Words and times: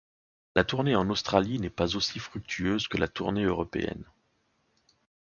La 0.55 0.63
tournée 0.63 0.95
en 0.95 1.07
Australie 1.11 1.59
n'est 1.59 1.69
pas 1.69 1.95
aussi 1.95 2.17
fructueuse 2.17 2.87
que 2.87 2.97
la 2.97 3.07
tournée 3.07 3.43
européenne. 3.43 4.03